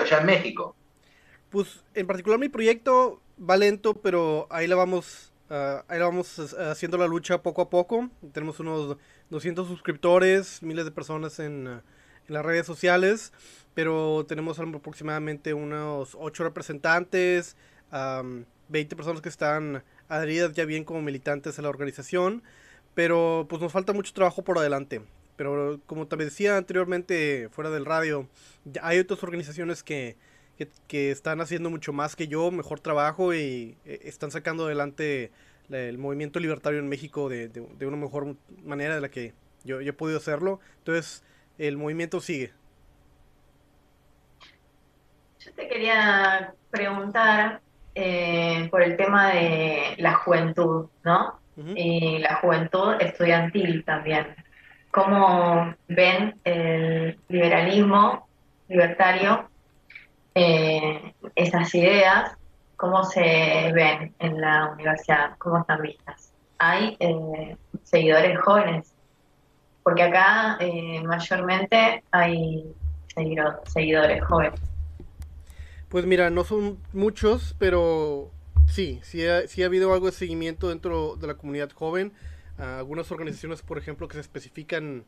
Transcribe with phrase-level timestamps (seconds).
[0.00, 0.76] allá en México?
[1.50, 6.38] Pues en particular mi proyecto va lento, pero ahí la vamos, ah, ahí la vamos
[6.54, 8.10] haciendo la lucha poco a poco.
[8.32, 8.96] Tenemos unos
[9.30, 11.82] 200 suscriptores, miles de personas en,
[12.28, 13.32] las redes sociales,
[13.72, 17.56] pero tenemos aproximadamente unos 8 representantes,
[18.68, 22.42] 20 personas que están adheridas ya bien como militantes a la organización,
[22.94, 25.02] pero pues nos falta mucho trabajo por adelante.
[25.36, 28.28] Pero como te decía anteriormente fuera del radio,
[28.82, 30.16] hay otras organizaciones que,
[30.88, 35.30] que, están haciendo mucho más que yo, mejor trabajo y eh, están sacando adelante
[35.70, 39.90] el movimiento libertario en México de, de, una mejor manera de la que yo, yo,
[39.90, 40.60] he podido hacerlo.
[40.78, 41.24] Entonces,
[41.58, 42.52] el movimiento sigue.
[45.40, 47.60] Yo te quería preguntar
[47.94, 51.40] eh, por el tema de la juventud, ¿no?
[51.74, 54.26] Y la juventud estudiantil también.
[54.96, 58.26] ¿Cómo ven el liberalismo
[58.66, 59.46] libertario
[60.34, 62.34] eh, esas ideas,
[62.76, 63.20] cómo se
[63.74, 66.32] ven en la universidad, cómo están vistas.
[66.56, 68.94] Hay eh, seguidores jóvenes,
[69.82, 72.64] porque acá eh, mayormente hay
[73.66, 74.60] seguidores jóvenes.
[75.90, 78.30] Pues mira, no son muchos, pero
[78.66, 82.14] sí, sí ha, sí ha habido algo de seguimiento dentro de la comunidad joven.
[82.58, 85.04] Algunas organizaciones, por ejemplo, que se especifican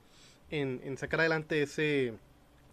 [0.50, 2.14] en, en sacar adelante ese,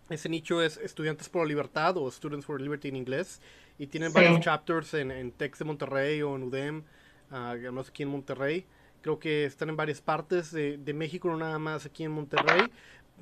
[0.10, 3.42] ese nicho es Estudiantes por la Libertad o Students for Liberty en inglés.
[3.78, 6.84] Y tienen varios chapters en, en Tex de Monterrey o en UDEM,
[7.32, 8.66] uh, aquí en Monterrey.
[9.02, 12.70] Creo que están en varias partes de, de, México, no nada más aquí en Monterrey.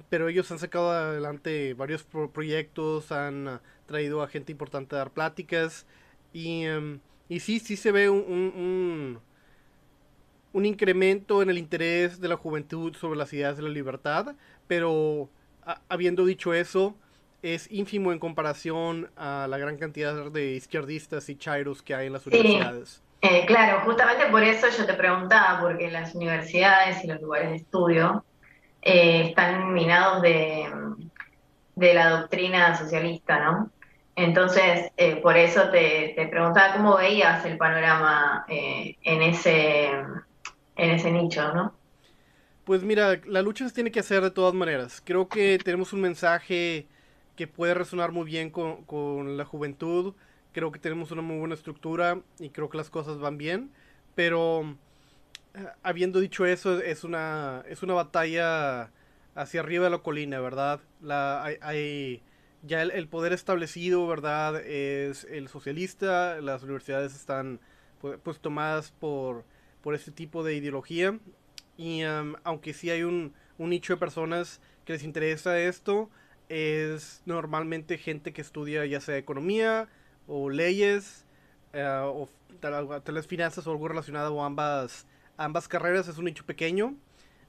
[0.09, 5.11] Pero ellos han sacado adelante varios proyectos, han ah, traído a gente importante a dar
[5.11, 5.85] pláticas.
[6.33, 9.19] Y, em, y sí, sí se ve un, un, un
[10.53, 14.35] incremento en el interés de la juventud sobre las ideas de la libertad.
[14.67, 15.29] Pero
[15.89, 16.95] habiendo dicho eso,
[17.41, 22.13] es ínfimo en comparación a la gran cantidad de izquierdistas y chairos que hay en
[22.13, 23.03] las universidades.
[23.21, 27.55] Eh, claro, justamente por eso yo te preguntaba, porque las universidades y los lugares de
[27.57, 28.25] estudio
[28.81, 30.69] eh, están minados de,
[31.75, 33.71] de, la doctrina socialista, ¿no?
[34.15, 39.89] Entonces, eh, por eso te, te, preguntaba cómo veías el panorama en, ese,
[40.75, 41.73] en ese nicho, ¿no?
[42.63, 45.01] Pues mira, la lucha se tiene que hacer de todas maneras.
[45.03, 46.87] Creo que tenemos un mensaje
[47.35, 50.13] que puede resonar muy bien con, la juventud.
[50.53, 53.71] Creo que tenemos una muy buena estructura y creo que las cosas van bien.
[54.15, 54.77] Pero
[55.55, 58.91] eh, habiendo dicho eso, es una, es una batalla
[59.35, 60.79] hacia arriba de la colina, ¿verdad?
[61.01, 62.21] La, hay,
[62.61, 64.61] ya el, poder establecido, ¿verdad?
[64.61, 66.39] Es el socialista.
[66.39, 67.59] Las universidades están
[67.99, 69.43] pues, pues tomadas por,
[69.83, 71.19] por este tipo de ideología
[71.77, 72.01] y
[72.43, 76.09] aunque sí hay un, nicho de personas que les interesa esto,
[76.49, 79.87] es normalmente gente que estudia ya sea economía
[80.27, 81.25] o leyes
[81.71, 82.27] eh, o
[82.59, 85.07] tal, vez finanzas o algo relacionado a ambas,
[85.37, 86.07] ambas carreras.
[86.07, 86.95] Es un nicho pequeño.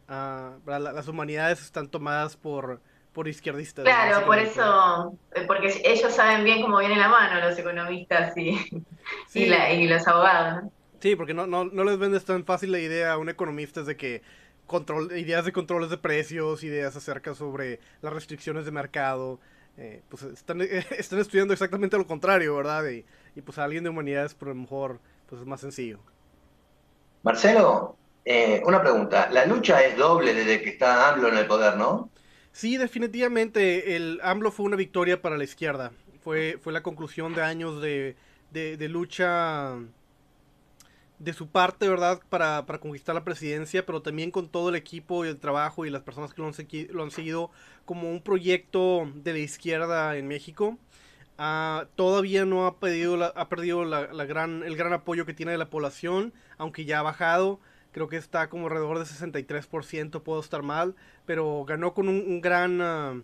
[0.08, 2.80] Ah, las humanidades están tomadas por,
[3.12, 3.84] por izquierdistas.
[3.84, 8.56] Claro, por eso, eh, porque ellos saben bien cómo viene la mano los economistas y,
[9.34, 10.64] y los abogados.
[11.04, 13.94] Sí, porque no, no, no les vendes tan fácil la idea a un economista de
[13.94, 14.22] que
[14.66, 19.38] control, ideas de controles de precios, ideas acerca sobre las restricciones de mercado.
[19.76, 20.62] Eh, pues están,
[20.98, 22.88] están estudiando exactamente lo contrario, ¿verdad?
[22.88, 23.04] Y,
[23.36, 24.98] y, pues a alguien de humanidades por lo mejor
[25.28, 25.98] pues es más sencillo.
[27.22, 29.28] Marcelo, eh, una pregunta.
[29.30, 32.08] La lucha es doble desde que está AMLO en el poder, ¿no?
[32.50, 33.94] Sí, definitivamente.
[33.94, 35.92] El AMLO fue una victoria para la izquierda.
[36.22, 38.16] Fue, fue la conclusión de años de,
[38.52, 39.76] de, de lucha
[41.24, 42.20] de su parte, ¿verdad?
[42.28, 45.90] Para, para, conquistar la presidencia, pero también con todo el equipo y el trabajo y
[45.90, 46.54] las personas que lo han,
[46.90, 47.50] lo han seguido
[47.84, 50.78] como un proyecto de la izquierda en México.
[51.38, 55.34] Uh, todavía no ha, pedido la, ha perdido la, la, gran, el gran apoyo que
[55.34, 57.58] tiene de la población, aunque ya ha bajado.
[57.90, 60.94] Creo que está como alrededor de 63%, puedo estar mal,
[61.26, 63.22] pero ganó con un, gran, uh,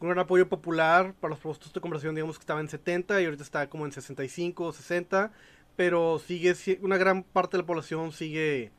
[0.00, 3.24] un gran apoyo popular para los puestos de conversación, digamos que estaba en 70 y
[3.24, 5.32] ahorita está como en 65 o 60
[5.76, 8.72] pero sigue una gran parte de la población sigue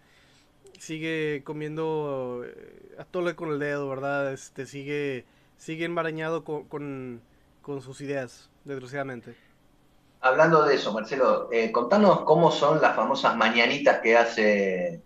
[0.79, 4.33] sigue comiendo eh, a tole con el dedo, ¿verdad?
[4.33, 5.25] Este sigue
[5.57, 7.21] sigue enmarañado con,
[7.81, 9.35] sus ideas, desgraciadamente.
[10.21, 15.01] Hablando de eso, Marcelo, eh, contanos cómo son las famosas mañanitas que hace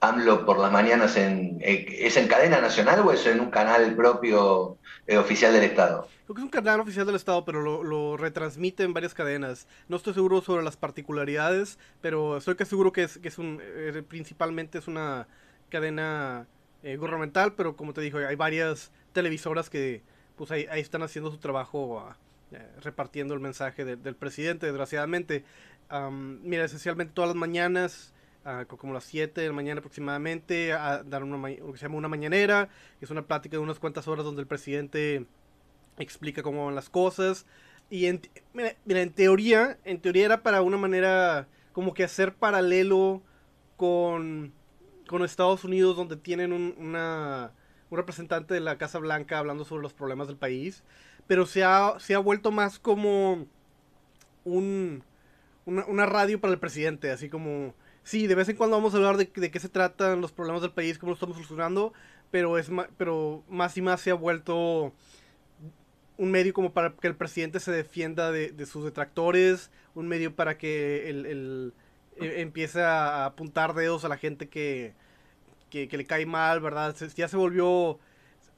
[0.00, 3.94] AMLO por las mañanas en eh, ¿es en cadena nacional o es en un canal
[3.94, 4.76] propio
[5.06, 6.08] eh, oficial del Estado?
[6.24, 9.66] Creo que es un canal oficial del Estado, pero lo, retransmite en varias cadenas.
[9.88, 13.60] No estoy seguro sobre las particularidades, pero estoy que seguro que es, que es un
[13.62, 15.28] eh, principalmente es una
[15.70, 16.46] cadena
[16.82, 20.02] gubernamental, pero como te digo, hay varias televisoras que
[20.36, 22.14] pues ahí, están haciendo su trabajo
[22.80, 25.44] repartiendo el mensaje del presidente, desgraciadamente.
[26.42, 28.14] mira, esencialmente todas las mañanas,
[28.66, 32.08] como las 7 de la mañana aproximadamente, a dar una, lo que se llama una
[32.08, 32.68] mañanera,
[33.00, 35.26] es una plática de unas cuantas horas donde el presidente
[35.98, 37.46] explica cómo van las cosas.
[37.90, 38.20] Y en,
[38.52, 43.22] mira, en teoría, en teoría era para una manera como que hacer paralelo
[43.76, 44.52] con,
[45.08, 47.52] con Estados Unidos, donde tienen un, una,
[47.90, 50.82] un representante de la Casa Blanca hablando sobre los problemas del país.
[51.26, 53.46] Pero se ha, se ha vuelto más como
[54.44, 55.02] un,
[55.64, 57.74] una radio para el presidente, así como
[58.06, 60.62] sí, de vez en cuando vamos a hablar de, de, qué se tratan los problemas
[60.62, 61.92] del país, cómo lo estamos solucionando,
[62.30, 64.92] pero es pero más y más se ha vuelto
[66.16, 70.56] un medio como para que el presidente se defienda de, sus detractores, un medio para
[70.56, 71.74] que el,
[72.16, 74.94] e, empiece a apuntar dedos a la gente que,
[75.68, 76.94] que, le cae mal, ¿verdad?
[77.16, 77.98] ya se volvió...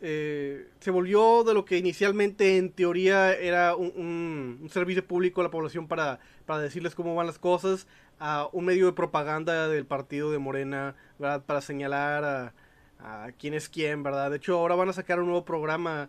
[0.00, 5.44] Eh, se volvió de lo que inicialmente en teoría era un, un, servicio público a
[5.44, 7.88] la población para, para, decirles cómo van las cosas,
[8.20, 11.44] a un medio de propaganda del partido de Morena, ¿verdad?
[11.44, 12.54] Para señalar a,
[13.00, 14.30] a quién es quién, ¿verdad?
[14.30, 16.08] De hecho, ahora van a sacar un nuevo programa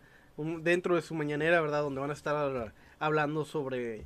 [0.62, 1.82] dentro de su mañanera, ¿verdad?
[1.82, 4.06] Donde van a estar hablando sobre,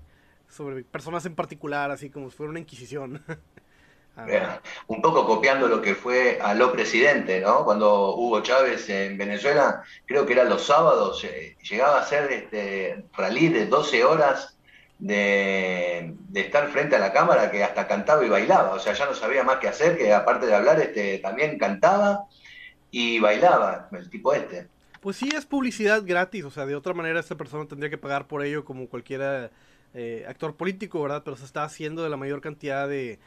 [0.50, 3.22] sobre personas en particular, así como si fuera una inquisición.
[4.16, 4.60] Ah.
[4.88, 7.66] un poco copiando lo que fue a lo presidente, ¿no?
[7.66, 13.06] Cuando Hugo Chávez en Venezuela, creo que eran los sábados, eh, llegaba a ser este
[13.18, 14.56] rally de 12 horas
[15.00, 19.16] de, estar frente a la cámara que hasta cantaba y bailaba, o sea, ya no
[19.16, 22.26] sabía más qué hacer, que aparte de hablar, este, también cantaba
[22.92, 24.68] y bailaba, el tipo este.
[25.02, 28.28] Pues sí, es publicidad gratis, o sea, de otra manera esta persona tendría que pagar
[28.28, 29.52] por ello como cualquier
[29.96, 31.24] eh, actor político, ¿verdad?
[31.26, 33.20] Pero se está haciendo de la mayor cantidad de,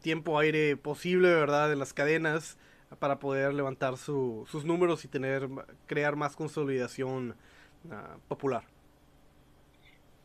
[0.00, 1.72] tiempo aire posible, ¿verdad?
[1.72, 2.56] En las cadenas
[2.98, 5.48] para poder levantar sus números y tener
[5.86, 7.34] crear más consolidación
[7.90, 8.62] ah, popular.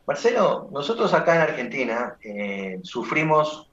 [0.06, 3.68] Marcelo, nosotros acá en Argentina eh, sufrimos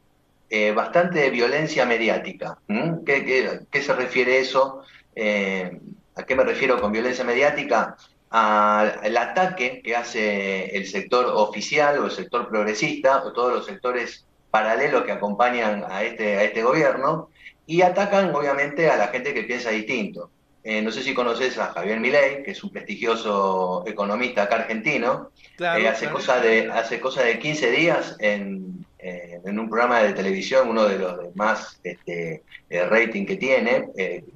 [0.50, 2.60] eh, bastante violencia mediática.
[3.06, 4.81] ¿Qué, qué, se refiere eso?
[5.16, 7.98] ¿A qué me refiero con violencia mediática?
[8.30, 14.26] Al ataque que hace el sector oficial o el sector progresista o todos los sectores
[14.51, 17.29] paralelos que acompañan a este, a este gobierno
[17.65, 20.31] y atacan obviamente a la gente que piensa distinto.
[20.63, 25.31] Eh, no sé si conoces a Javier Milei, que es un prestigioso economista acá argentino.
[25.59, 30.11] Eh, hace, cosa de, hace cosa de 15 días en, eh, en un programa de
[30.11, 33.89] televisión, uno de los más este, rating que tiene,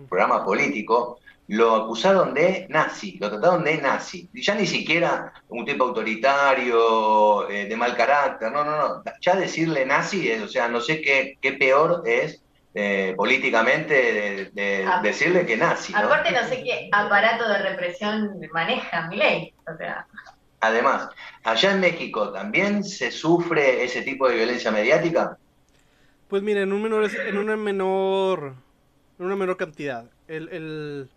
[0.08, 4.30] programa político, lo acusaron de nazi, lo trataron de nazi.
[4.34, 9.04] Y ya ni siquiera un tipo autoritario, eh, de mal carácter, no, no, no.
[9.22, 12.42] Ya decirle nazi, es, o sea, no sé qué, qué peor es
[12.74, 15.02] eh, políticamente de, ah.
[15.04, 15.94] decirle que nazi.
[15.94, 19.54] Aparte, no sé qué aparato de represión maneja mi ley.
[19.68, 20.08] O sea.
[20.62, 21.10] Además,
[21.44, 25.38] allá en México también se sufre ese tipo de violencia mediática.
[26.30, 28.54] Pues mire, en un menor, en una menor,
[29.20, 30.06] en una menor cantidad.
[30.28, 31.10] el el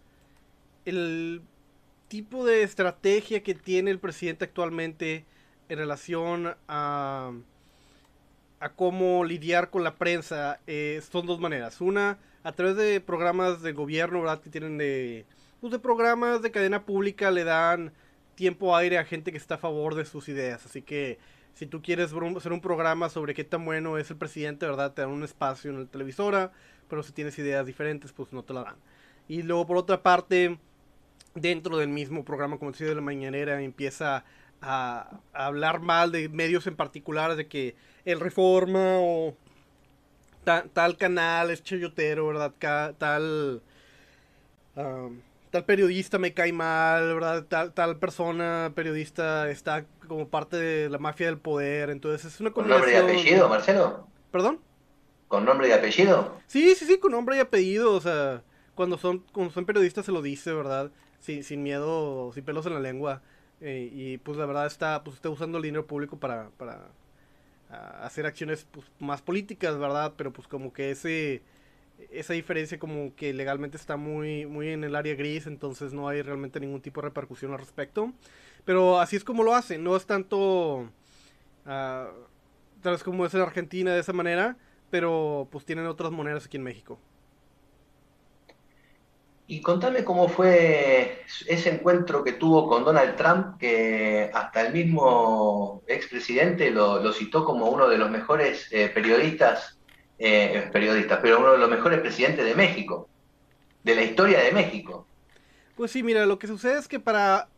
[2.08, 5.24] tipo de estrategia que tiene el presidente actualmente
[5.68, 7.32] en relación a,
[8.60, 11.80] a cómo lidiar con la prensa eh, son dos maneras.
[11.80, 14.40] Una, a través de programas de gobierno, ¿verdad?
[14.40, 15.24] Que tienen de,
[15.60, 17.92] pues de programas de cadena pública, le dan
[18.34, 20.64] tiempo aire a gente que está a favor de sus ideas.
[20.66, 21.18] Así que
[21.54, 24.92] si tú quieres hacer un programa sobre qué tan bueno es el presidente, ¿verdad?
[24.92, 26.52] Te dan un espacio en la televisora,
[26.88, 28.76] pero si tienes ideas diferentes, pues no te la dan.
[29.28, 30.58] Y luego por otra parte
[31.34, 34.24] dentro del mismo programa como decía de la mañanera empieza
[34.62, 39.36] a, hablar mal de medios en particular de que el Reforma o
[40.44, 42.52] tal canal es chayotero, ¿verdad?
[42.98, 43.62] tal
[45.54, 47.44] tal periodista me cae mal, ¿verdad?
[47.44, 52.50] Tal, tal persona periodista está como parte de la mafia del poder, entonces es una
[52.50, 54.08] ¿Con nombre y apellido, Marcelo?
[54.32, 54.58] ¿Perdón?
[55.28, 56.34] ¿Con nombre y apellido?
[56.48, 58.42] Sí, sí, sí, con nombre y apellido, o sea,
[58.74, 60.90] cuando son, cuando son periodistas se lo dice, ¿verdad?
[61.24, 63.22] Sin, sin miedo, sin pelos en la lengua.
[63.60, 66.88] Eh, y pues la verdad está, pues está usando el dinero público para, para
[68.02, 70.12] hacer acciones pues, más políticas, ¿verdad?
[70.16, 71.42] Pero pues como que ese
[72.10, 76.22] esa diferencia como que legalmente está muy muy en el área gris, entonces no hay
[76.22, 78.12] realmente ningún tipo de repercusión al respecto.
[78.64, 80.88] Pero así es como lo hacen, no es tanto uh,
[81.64, 84.56] tal vez como es en Argentina de esa manera,
[84.90, 86.98] pero pues tienen otras monedas aquí en México.
[89.46, 95.82] Y contame cómo fue ese encuentro que tuvo con Donald Trump, que hasta el mismo
[95.86, 99.78] expresidente lo, lo citó como uno de los mejores eh, periodistas,
[100.18, 103.08] eh, periodistas, pero uno de los mejores presidentes de México,
[103.82, 105.06] de la historia de México.
[105.76, 107.48] Pues sí, mira, lo que sucede es que para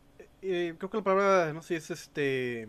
[0.42, 2.68] eh, creo que la palabra, no sé, es este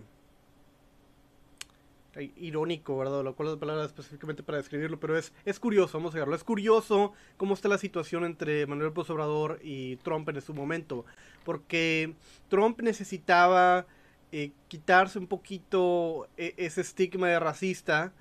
[2.38, 3.24] irónico, ¿verdad?
[3.24, 6.36] Lo cual es la palabra específicamente para describirlo, pero es, es curioso, vamos a verlo.
[6.36, 11.05] Es curioso cómo está la situación entre Manuel López Obrador y Trump en su momento,
[11.43, 12.13] porque
[12.50, 13.86] Trump necesitaba
[14.31, 18.12] eh, quitarse un poquito e, ese estigma de racista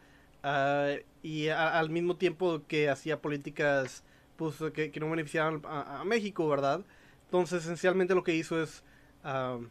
[0.42, 4.04] ah, y al mismo tiempo que hacía políticas
[4.36, 6.84] pues, que, no beneficiaban a, México, ¿verdad?
[7.24, 8.84] Entonces, esencialmente lo que hizo es
[9.24, 9.64] uh,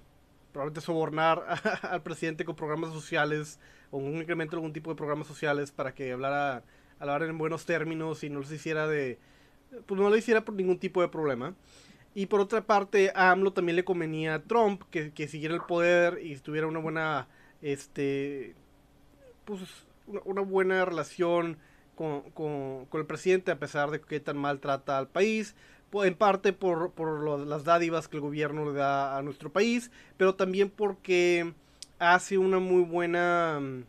[0.56, 1.46] probablemente sobornar
[1.82, 3.60] al presidente con programas sociales
[3.92, 6.64] o un incremento de algún tipo de programas sociales para que hablara,
[6.98, 9.20] hablara en buenos términos y no lo hiciera de
[9.86, 11.56] pues no lo hiciera por ningún tipo de problema.
[12.14, 15.62] Y por otra parte, a AMLO también le convenía a Trump que, que siguiera el
[15.62, 17.28] poder y tuviera una buena,
[17.62, 18.56] este,
[19.44, 19.60] pues,
[20.24, 21.58] una, buena relación
[21.96, 25.56] con, con, con, el presidente, a pesar de que tan mal trata al país.
[25.94, 30.36] En parte por, por las dádivas que el gobierno le da a nuestro país, pero
[30.36, 31.54] también porque
[32.00, 33.84] hace una muy buena mm,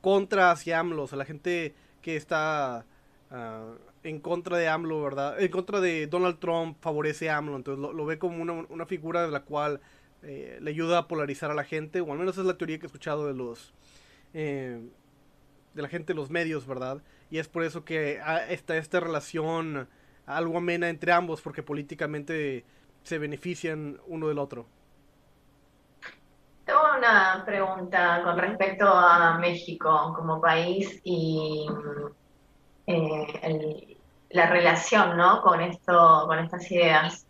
[0.00, 1.04] contra hacia AMLO.
[1.04, 2.84] O sea, la gente que está
[3.30, 5.40] ah, en contra de AMLO, ¿verdad?
[5.40, 7.56] En contra de Donald Trump favorece a AMLO.
[7.56, 9.80] Entonces lo, ve como una, figura de la cual
[10.22, 12.00] eh, le ayuda a polarizar a la gente.
[12.00, 13.72] O al menos es la teoría que he escuchado de los...
[14.34, 14.80] Eh,
[15.74, 17.02] de la gente los medios, ¿verdad?
[17.30, 19.86] Y es por eso que ah, está esta relación
[20.28, 22.64] algo amena entre ambos, porque políticamente
[23.02, 24.66] se benefician uno del otro.
[26.64, 31.66] Tengo una pregunta con respecto a México como país y
[32.86, 33.96] eh,
[34.30, 35.40] la relación ¿no?
[35.40, 37.24] con, esto, con estas ideas.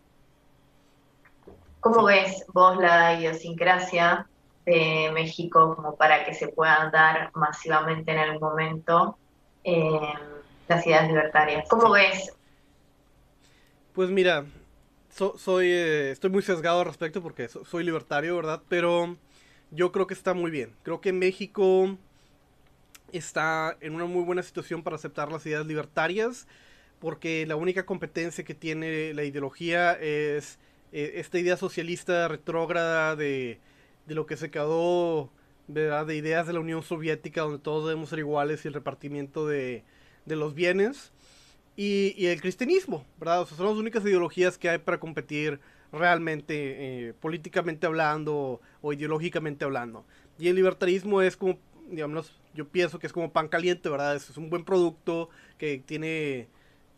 [1.79, 4.27] ¿Cómo ves vos la idiosincrasia
[4.65, 9.17] de México como para que se puedan dar masivamente en el momento
[9.63, 10.13] eh,
[10.67, 11.65] las ideas libertarias?
[11.69, 12.35] ¿Cómo ves?
[13.99, 14.45] Pues mira,
[15.09, 18.63] soy, eh, estoy muy sesgado al respecto porque soy libertario, ¿verdad?
[18.69, 19.17] Pero
[19.71, 20.71] yo creo que está muy bien.
[20.83, 21.97] Creo que México
[23.11, 26.47] está en una muy buena situación para aceptar las ideas libertarias,
[26.99, 30.59] porque la única competencia que tiene la ideología es
[30.93, 33.59] eh, esta idea socialista retrógrada de,
[34.05, 35.29] de lo que se quedó
[35.67, 36.05] ¿verdad?
[36.05, 39.83] de ideas de la Unión Soviética, donde todos debemos ser iguales y el repartimiento de,
[40.25, 41.11] de los bienes,
[41.79, 43.39] y, y, el cristianismo, ¿verdad?
[43.39, 45.61] O sea, son las únicas ideologías que hay para competir
[45.93, 50.03] realmente, eh, políticamente hablando o, ideológicamente hablando.
[50.37, 51.57] Y el libertarismo es como,
[51.89, 54.17] digamos, yo pienso que es como pan caliente, ¿verdad?
[54.17, 56.49] Es, un buen producto que tiene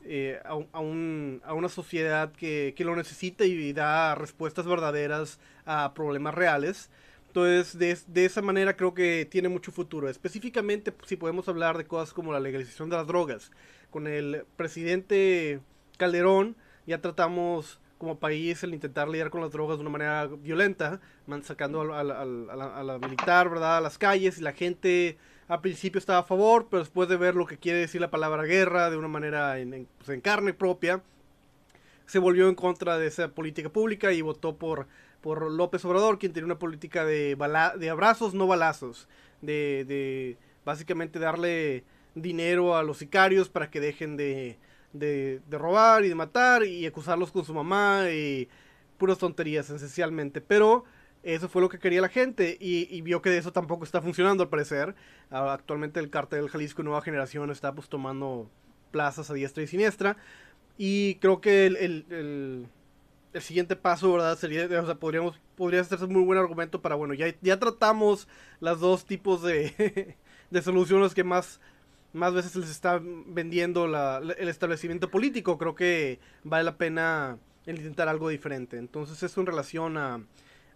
[0.03, 5.93] eh, a, un, a, una sociedad que, que, lo necesita y da respuestas verdaderas a
[5.93, 6.89] problemas reales.
[7.27, 10.09] Entonces, de, de, esa manera creo que tiene mucho futuro.
[10.09, 13.51] Específicamente, si podemos hablar de cosas como la legalización de las drogas.
[13.91, 15.59] Con el presidente
[15.97, 16.55] Calderón
[16.87, 20.99] ya tratamos como país el intentar lidiar con las drogas de una manera violenta,
[21.43, 23.77] sacando a, la, militar, ¿verdad?
[23.77, 27.35] A las calles y la gente al principio estaba a favor, pero después de ver
[27.35, 31.03] lo que quiere decir la palabra guerra de una manera en, pues, carne propia,
[32.07, 34.87] se volvió en contra de esa política pública y votó por,
[35.21, 37.37] por López Obrador, quien tiene una política de,
[37.77, 39.07] de abrazos, no balazos,
[39.41, 41.83] de, de básicamente darle
[42.15, 44.57] dinero a los sicarios para que dejen de,
[44.93, 48.49] de, robar y de matar y acusarlos con su mamá y
[48.97, 50.41] puras tonterías esencialmente.
[50.41, 50.83] Pero
[51.23, 54.49] eso fue lo que quería la gente y, vio que eso tampoco está funcionando al
[54.49, 54.95] parecer.
[55.29, 58.49] Actualmente el cartel Jalisco Nueva Generación está pues tomando
[58.91, 60.17] plazas a diestra y siniestra.
[60.77, 62.67] Y creo que el, el,
[63.33, 64.37] el, siguiente paso, ¿verdad?
[64.37, 68.27] Sería, o sea, podríamos, podría ser un muy buen argumento para, bueno, ya, ya tratamos
[68.59, 70.17] las dos tipos de,
[70.49, 71.59] de soluciones que más
[72.13, 78.29] más veces les está vendiendo el establecimiento político, creo que vale la pena intentar algo
[78.29, 78.77] diferente.
[78.77, 80.21] Entonces eso en relación a,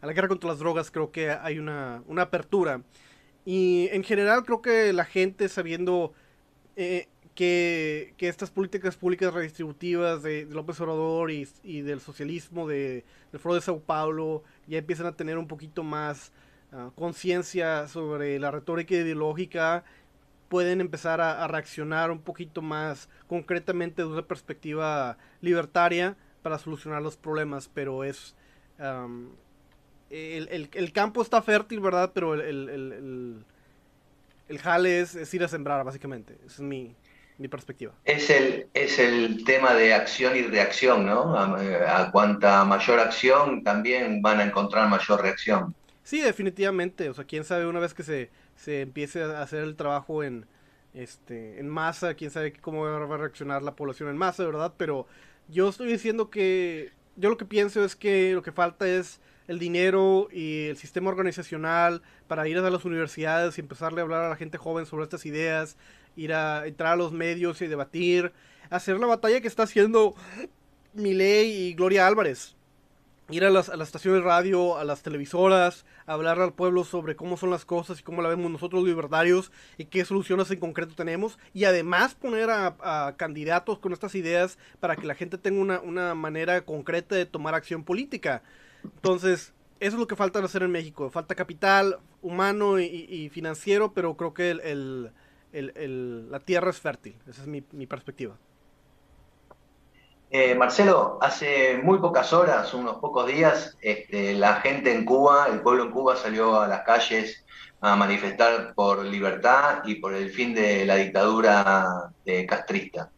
[0.02, 2.82] la guerra contra las drogas creo que hay una, apertura.
[3.44, 6.14] Y en general creo que la gente sabiendo
[6.76, 13.56] eh, que, estas políticas públicas redistributivas de, López Obrador y, del socialismo de, del Foro
[13.56, 16.32] de Sao Paulo ya empiezan a tener un poquito más
[16.72, 19.84] ah, conciencia sobre la retórica ideológica
[20.56, 27.18] pueden empezar a, reaccionar un poquito más concretamente de una perspectiva libertaria para solucionar los
[27.18, 28.38] problemas, pero es...
[30.10, 32.12] el, campo está fértil, ¿verdad?
[32.14, 33.44] Pero el,
[34.48, 36.38] el, jale es, ir a sembrar, básicamente.
[36.46, 36.96] Esa es mi,
[37.50, 37.92] perspectiva.
[38.06, 41.38] Es el, es el tema de acción y reacción, ¿no?
[41.38, 45.76] A, a, cuanta mayor acción, también van a encontrar mayor reacción.
[46.06, 47.10] Sí, definitivamente.
[47.10, 50.46] O sea, quién sabe una vez que se se empiece a hacer el trabajo en,
[50.94, 54.74] este, en masa, quién sabe cómo va a reaccionar la población en masa, ¿verdad?
[54.78, 55.08] Pero
[55.48, 59.60] yo estoy diciendo que yo lo que pienso es que lo que falta es el
[59.60, 64.30] dinero y el sistema organizacional para ir a las universidades y empezarle a hablar a
[64.30, 65.78] la gente joven sobre estas ideas,
[66.16, 68.34] ir a entrar a los medios y debatir,
[68.70, 70.16] hacer la batalla que está haciendo
[70.94, 72.55] Milei y Gloria Álvarez.
[73.30, 77.16] Ir a las, a las estaciones de radio, a las televisoras, hablar al pueblo sobre
[77.16, 80.94] cómo son las cosas y cómo la vemos nosotros libertarios y qué soluciones en concreto
[80.94, 81.40] tenemos.
[81.52, 86.62] Y además poner a, candidatos con estas ideas para que la gente tenga una, manera
[86.66, 88.44] concreta de tomar acción política.
[88.84, 91.10] Entonces, eso es lo que falta hacer en México.
[91.10, 95.12] Falta capital humano y, financiero, pero creo que el,
[96.30, 97.16] la tierra es fértil.
[97.28, 98.38] Esa es mi perspectiva.
[100.38, 105.62] Eh, Marcelo, hace muy pocas horas, unos pocos días, este, la gente en Cuba, el
[105.62, 107.46] pueblo en Cuba salió a las calles
[107.80, 113.10] a manifestar por libertad y por el fin de la dictadura de castrista.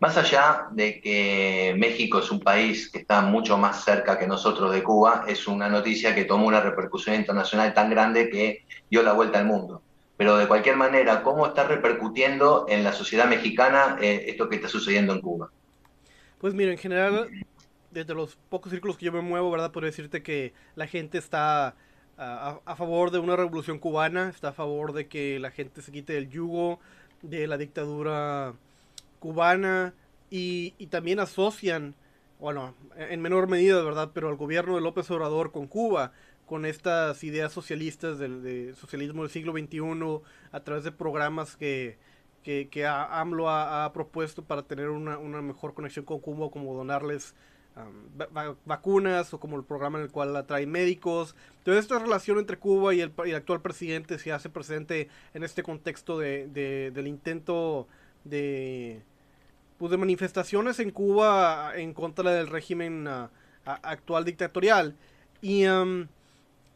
[0.00, 4.72] Más allá de que México es un país que está mucho más cerca que nosotros
[4.72, 9.12] de Cuba, es una noticia que tomó una repercusión internacional tan grande que dio la
[9.12, 9.82] vuelta al mundo.
[10.16, 14.68] Pero de cualquier manera, ¿cómo está repercutiendo en la sociedad mexicana eh, esto que está
[14.68, 15.50] sucediendo en Cuba?
[16.44, 17.30] Pues mira, en general,
[17.90, 19.72] desde los pocos círculos que yo me muevo, ¿verdad?
[19.72, 21.74] Puedo decirte que la gente está
[22.18, 26.18] a, favor de una revolución cubana, está a favor de que la gente se quite
[26.18, 26.80] el yugo
[27.22, 28.52] de la dictadura
[29.20, 29.94] cubana
[30.28, 31.94] y, también asocian,
[32.38, 34.10] bueno, en menor medida, ¿verdad?
[34.12, 36.12] Pero al gobierno de López Obrador con Cuba,
[36.44, 40.20] con estas ideas socialistas del socialismo del siglo XXI,
[40.52, 41.96] a través de programas que
[42.44, 47.34] que, que AMLO ha, propuesto para tener una, mejor conexión con Cuba, como donarles
[48.64, 51.34] vacunas o como el programa en el cual atrae médicos.
[51.64, 56.18] Toda esta relación entre Cuba y el, actual presidente se hace presente en este contexto
[56.18, 56.46] de,
[56.94, 57.88] del intento
[58.22, 59.02] de,
[59.78, 63.30] pues de manifestaciones en Cuba en contra del régimen ah,
[63.64, 64.94] actual dictatorial.
[65.42, 65.64] Y,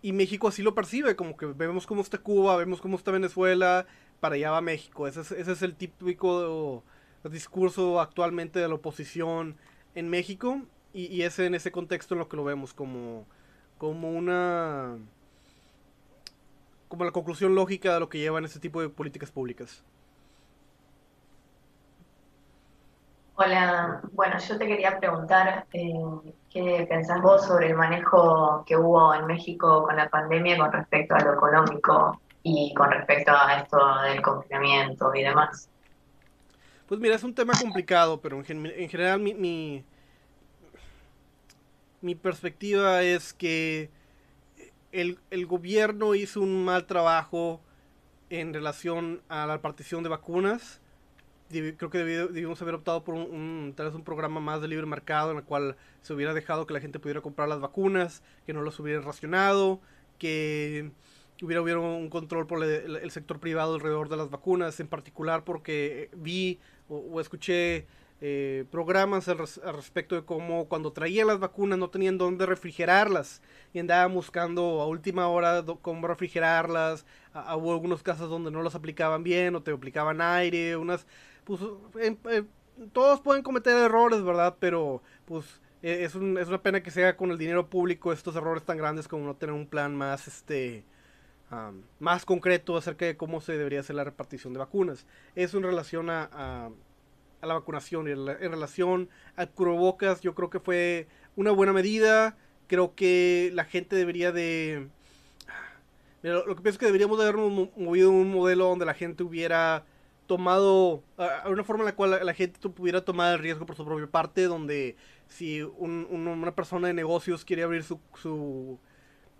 [0.03, 3.87] y México así lo percibe, como que vemos cómo está Cuba, vemos cómo está Venezuela,
[4.21, 5.07] para allá va México.
[5.07, 6.83] Ese es, ese el típico
[7.25, 9.57] discurso actualmente de la oposición
[9.95, 13.27] en México y, es en ese contexto en lo que lo vemos como,
[13.77, 14.97] como una
[16.88, 19.85] como la conclusión lógica de lo que llevan este tipo de políticas públicas.
[23.35, 25.92] Hola, bueno, yo te quería preguntar eh,
[26.51, 31.14] qué pensás vos sobre el manejo que hubo en México con la pandemia con respecto
[31.14, 35.68] a lo económico y con respecto a esto del confinamiento y demás.
[36.87, 39.85] Pues mira, es un tema complicado, pero en, general mi,
[42.01, 43.90] mi, perspectiva es que
[44.92, 47.61] el, el, gobierno hizo un mal trabajo
[48.31, 50.81] en relación a la partición de vacunas.
[51.51, 55.31] Creo que debíamos haber optado por un, tal vez un programa más de libre mercado
[55.31, 58.62] en el cual se hubiera dejado que la gente pudiera comprar las vacunas, que no
[58.62, 59.81] las hubieran racionado,
[60.18, 60.90] que
[61.42, 66.11] hubiera, hubiera un control por el, sector privado alrededor de las vacunas, en particular porque
[66.16, 67.87] vi o, escuché
[68.20, 73.79] eh, programas al, respecto de cómo cuando traían las vacunas no tenían dónde refrigerarlas y
[73.79, 77.07] andaban buscando a última hora cómo refrigerarlas.
[77.57, 81.07] hubo algunos casos donde no las aplicaban bien o te aplicaban aire, unas...
[81.44, 81.61] Pues,
[82.92, 84.57] todos pueden cometer errores, ¿verdad?
[84.61, 88.37] Pero pues e, es, un, es una pena que sea con el dinero público estos
[88.37, 90.85] errores tan grandes como no tener un plan más, este,
[91.99, 95.07] más concreto acerca de cómo se debería hacer la repartición de vacunas.
[95.35, 96.71] Eso en relación a, a,
[97.47, 102.37] la vacunación y en, relación a cubrebocas, yo creo que fue una buena medida.
[102.67, 104.89] Creo que la gente debería de...
[106.23, 109.85] lo que pienso es que deberíamos de haber movido un modelo donde la gente hubiera
[110.27, 113.85] tomado, a una forma en la cual la, gente pudiera tomar el riesgo por su
[113.85, 114.95] propia parte, donde
[115.27, 118.79] si una persona de negocios quiere abrir su, su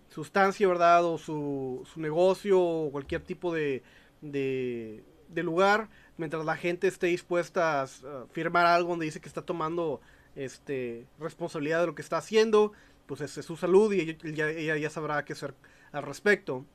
[0.09, 1.05] sustancia, ¿verdad?
[1.05, 3.83] O su, su negocio o cualquier tipo de,
[4.21, 5.03] de,
[5.43, 7.87] lugar, mientras la gente esté dispuesta a,
[8.31, 10.01] firmar algo donde dice que está tomando
[10.35, 12.73] este, responsabilidad de lo que está haciendo,
[13.05, 15.53] pues es, su salud y ella, ya sabrá qué hacer
[15.91, 16.65] al respecto.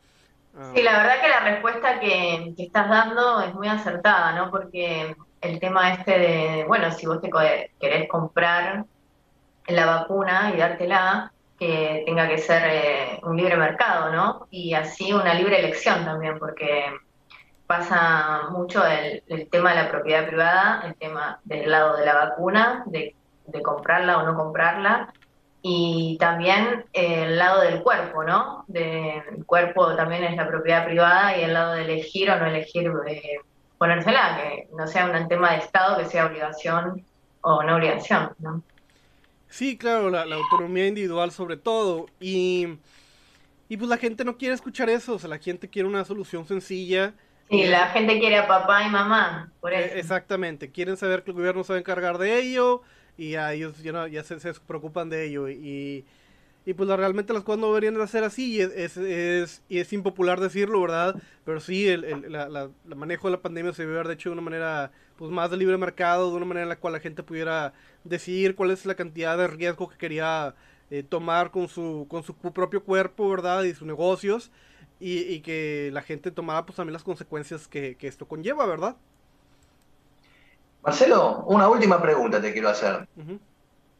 [0.75, 4.53] Sí, la verdad que la respuesta que, que, estás dando es muy acertada, ¿no?
[4.53, 7.29] Porque el tema este de, bueno, si vos te
[7.81, 8.85] querés comprar
[9.67, 14.47] la vacuna y dártela, que tenga que ser eh, un libre mercado, ¿no?
[14.51, 16.87] Y así una libre elección también, porque
[17.67, 22.83] pasa mucho el, tema de la propiedad privada, el tema del lado de la vacuna,
[22.87, 23.15] de,
[23.63, 25.13] comprarla o no comprarla,
[25.63, 28.67] y también el lado del cuerpo, ¿no?
[28.73, 32.93] el cuerpo también es la propiedad privada y el lado de elegir o no elegir
[33.07, 33.39] eh,
[33.79, 37.05] ponérsela, que no sea un tema de Estado, que sea obligación
[37.41, 38.63] o no obligación, ¿no?
[39.55, 42.07] Sí, claro, la, autonomía individual sobre todo.
[42.19, 42.67] Y,
[43.69, 46.45] y pues la gente no quiere escuchar eso, o sea, la gente quiere una solución
[46.45, 47.15] sencilla.
[47.49, 49.95] Sí, la gente quiere a papá y mamá, por e, eso.
[49.95, 52.83] Exactamente, quieren saber que el gobierno se va a encargar de ello
[53.17, 55.49] y a ellos ya, ya se, se, preocupan de ello.
[55.49, 56.05] Y,
[56.67, 59.93] y pues realmente las cosas no deberían de ser así, y es, es, y es
[59.93, 61.17] impopular decirlo, ¿verdad?
[61.45, 64.33] Pero sí, el, el la, la, manejo de la pandemia se debe haber hecho de
[64.33, 67.23] una manera pues más de libre mercado, de una manera en la cual la gente
[67.23, 70.55] pudiera decidir cuál es la cantidad de riesgo que quería
[70.91, 73.63] eh, tomar con su, con su propio cuerpo, ¿verdad?
[73.65, 74.51] Y sus negocios,
[74.99, 78.97] y, y, que la gente tomara pues también las consecuencias que, que esto conlleva, ¿verdad?
[80.83, 83.07] Marcelo, una última pregunta te quiero hacer.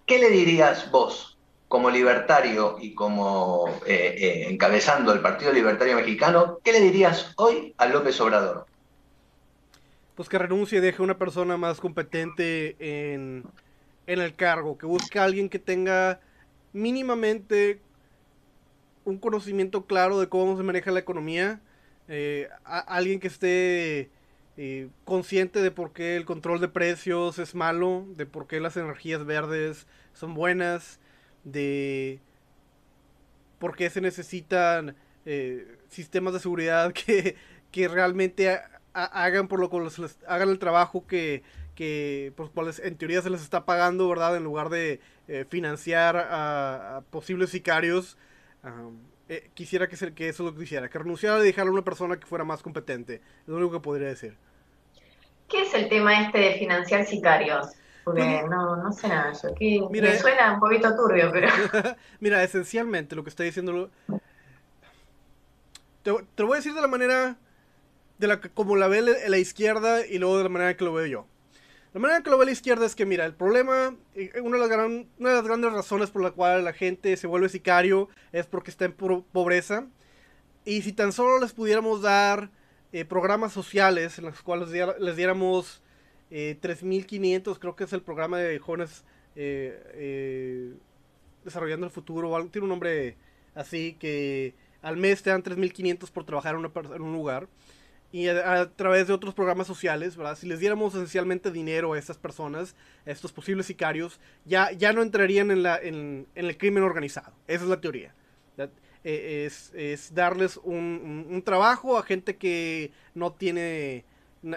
[0.07, 1.34] ¿Qué le dirías vos
[1.69, 7.75] como libertario y como eh, eh, encabezando el Partido Libertario Mexicano, ¿qué le dirías hoy
[7.79, 8.67] a López Obrador?
[10.15, 13.45] Pues que renuncie y deje una persona más competente en,
[14.07, 16.21] el cargo, que busque a alguien que tenga
[16.73, 17.81] mínimamente
[19.05, 21.61] un conocimiento claro de cómo se maneja la economía,
[22.07, 24.11] eh, alguien que esté
[25.05, 29.25] consciente de por qué el control de precios es malo, de por qué las energías
[29.25, 31.01] verdes son buenas,
[31.45, 32.21] de
[33.59, 37.37] por qué se necesitan eh, sistemas de seguridad que,
[37.71, 38.61] que realmente
[38.93, 41.43] hagan por lo que hagan el trabajo que,
[41.75, 44.37] que por cuales en teoría se les está pagando, ¿verdad?
[44.37, 48.17] En lugar de eh, financiar a, posibles sicarios.
[49.29, 52.27] Eh, quisiera que, que eso lo quisiera, que renunciara y dejara a una persona que
[52.27, 53.15] fuera más competente.
[53.15, 54.37] Es lo único que podría decir.
[55.49, 57.69] ¿Qué es el tema este de financiar sicarios?
[58.07, 59.91] No, no sé nada yo.
[59.91, 61.49] me suena un poquito turbio, pero.
[62.21, 63.91] Mira, esencialmente lo que está diciendo.
[66.03, 67.37] Te, te, lo voy a decir de la manera.
[68.19, 71.07] De la como la ve la izquierda y luego de la manera que lo veo
[71.07, 71.27] yo.
[71.95, 73.95] La manera que lo ve la izquierda es que, mira, el problema,
[74.43, 74.87] una de, las
[75.19, 78.73] una de las grandes razones por la cual la gente se vuelve sicario es porque
[78.73, 79.87] está en pobreza.
[80.65, 82.51] Y si tan solo les pudiéramos dar
[82.93, 85.84] eh, programas sociales en los cuales les diéramos
[86.61, 89.05] 3500 eh, creo que es el programa de jóvenes
[89.37, 90.75] eh, eh,
[91.45, 93.17] desarrollando el futuro, tiene un nombre
[93.55, 97.49] así, que al mes te dan 3500 por trabajar en, en un lugar.
[98.11, 100.17] Y a, través de otros programas sociales.
[100.37, 105.03] Si les diéramos esencialmente dinero a estas personas, a estos posibles sicarios, ya, ya no
[105.03, 107.33] entrarían en, la, el crimen organizado.
[107.49, 108.15] Esa es la teoría.
[109.03, 114.05] es, es, darles un, trabajo a gente que no tiene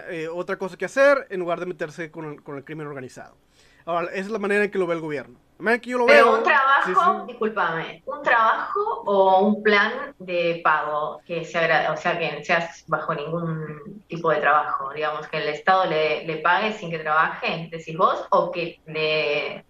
[0.08, 3.36] eh, otra cosa que hacer en lugar de meterse con el, con el, crimen organizado.
[3.86, 5.38] Ahora, esa es la manera en que lo ve el gobierno.
[5.58, 9.62] La manera en que yo lo Pero veo, un trabajo, discúlpame, un trabajo o un
[9.62, 15.26] plan de pago que sea, o sea, que seas bajo ningún tipo de trabajo, digamos,
[15.28, 19.64] que el Estado le, le pague sin que trabaje, decís vos, o que le,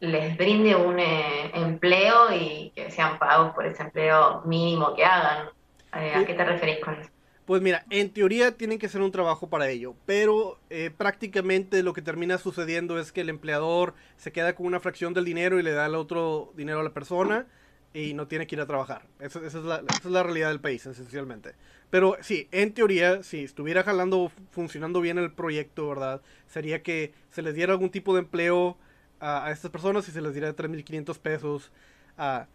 [0.00, 5.48] les brinde un eh, empleo y que sean pagos por ese empleo mínimo que hagan.
[5.94, 7.13] Eh, ¿A qué te referís con eso?
[7.46, 11.92] Pues mira, en teoría tienen que hacer un trabajo para ello, pero eh, prácticamente lo
[11.92, 15.62] que termina sucediendo es que el empleador se queda con una fracción del dinero y
[15.62, 17.46] le da el otro dinero a la persona
[17.92, 19.02] y no tiene que ir a trabajar.
[19.20, 21.54] Esa, es, la, esa es, la, realidad del país, esencialmente.
[21.90, 26.22] Pero sí, en teoría, si estuviera jalando, funcionando bien el proyecto, ¿verdad?
[26.46, 28.78] Sería que se les diera algún tipo de empleo
[29.20, 31.72] a, estas personas y se les diera 3.500 pesos
[32.16, 32.48] a,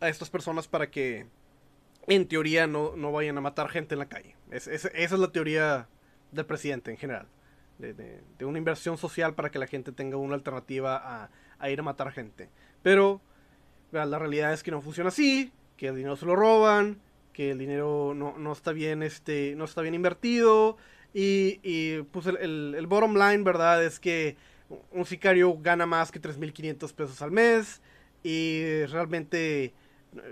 [0.00, 1.26] a estas personas para que
[2.06, 4.34] en teoría no, no vayan a matar gente en la calle.
[4.50, 5.88] esa es la teoría
[6.32, 7.26] del presidente en general.
[7.78, 12.12] De, una inversión social para que la gente tenga una alternativa a, ir a matar
[12.12, 12.48] gente.
[12.82, 13.20] Pero
[13.90, 17.00] la realidad es que no funciona así, que el dinero se lo roban,
[17.32, 20.76] que el dinero no, está bien este no está bien invertido
[21.14, 24.36] y, y pues el, el, bottom line verdad es que
[24.90, 27.80] un sicario gana más que 3.500 pesos al mes
[28.22, 29.72] y realmente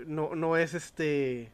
[0.05, 1.51] no, no es este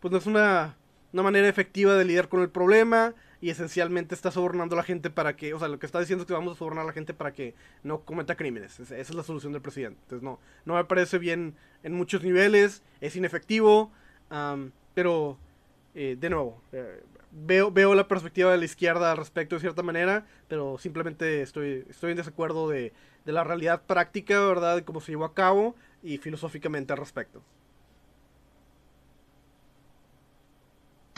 [0.00, 0.76] pues no es una,
[1.12, 5.36] manera efectiva de lidiar con el problema y esencialmente está sobornando a la gente para
[5.36, 7.14] que, o sea, lo que está diciendo es que vamos a sobornar a la gente
[7.14, 8.78] para que no cometa crímenes.
[8.80, 9.98] Esa es la solución del presidente.
[10.02, 13.90] Entonces, no, no me parece bien en muchos niveles, es inefectivo,
[14.94, 15.38] pero,
[15.94, 19.82] eh, de nuevo, eh, veo, veo la perspectiva de la izquierda al respecto de cierta
[19.82, 22.92] manera, pero simplemente estoy, estoy en desacuerdo de,
[23.24, 27.42] de la realidad práctica, ¿verdad?, de cómo se llevó a cabo y filosóficamente al respecto.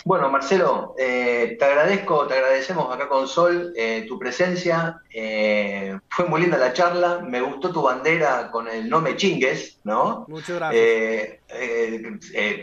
[0.04, 5.02] Bueno, Marcelo, eh, te agradezco, te agradecemos acá con Sol eh, tu presencia.
[5.12, 9.78] Eh, fue muy linda la charla, me gustó tu bandera con el no me chingues,
[9.84, 10.24] ¿no?
[10.28, 11.38] Muchas gracias.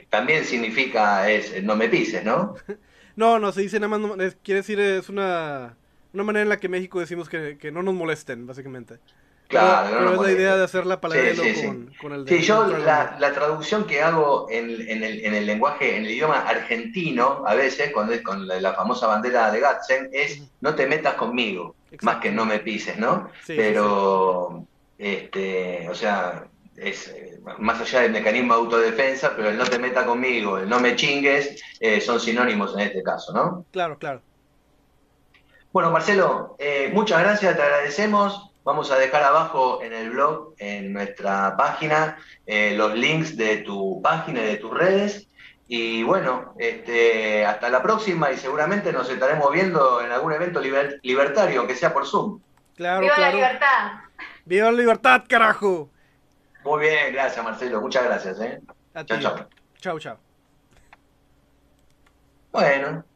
[0.09, 2.55] también significa es no me pises, ¿no?
[3.15, 5.75] no, no, se dice nada más, quiere decir, es una,
[6.13, 8.99] una manera en la que México decimos que, que no nos molesten, básicamente.
[9.47, 11.65] Claro, pero, no es la idea de hacer la palabra Sí, sí, sí.
[11.65, 15.45] con, con el de Sí, yo la, traducción que hago en, en el, en el
[15.45, 19.61] lenguaje, en el idioma argentino, a veces, cuando es con la, la famosa bandera de
[19.61, 22.05] Gatzen, es no te metas conmigo, Exacto.
[22.05, 23.29] más que no me pises, ¿no?
[23.45, 24.65] Sí, sí, pero,
[24.97, 29.79] este, o sea, es eh, más allá del mecanismo de autodefensa, pero el no te
[29.79, 33.65] meta conmigo, el no me chingues, eh, son sinónimos en este caso, ¿no?
[33.71, 34.21] Claro, claro.
[35.73, 38.51] Bueno, Marcelo, eh, muchas gracias, te agradecemos.
[38.67, 44.01] Vamos a dejar abajo en el blog, en nuestra página, eh, los links de tu
[44.01, 45.29] página y de tus redes.
[45.69, 50.99] Y bueno, este, hasta la próxima y seguramente nos estaremos viendo en algún evento liber-
[51.01, 52.41] libertario, aunque sea por Zoom.
[52.75, 53.91] Claro, ¡Viva la libertad!
[54.43, 55.89] ¡Viva la libertad, carajo!
[56.65, 58.37] Muy bien, gracias Marcelo, muchas gracias.
[58.41, 58.59] ¿eh?
[59.05, 59.47] Chao.
[59.79, 60.17] Chao, chao.
[62.51, 63.07] Bueno.